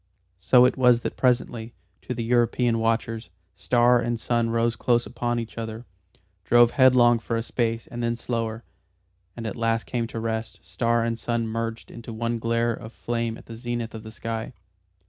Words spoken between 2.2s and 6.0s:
European watchers, star and sun rose close upon each other,